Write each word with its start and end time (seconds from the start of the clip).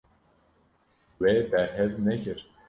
Wê 1.19 1.33
berhev 1.51 1.91
nekir. 2.05 2.39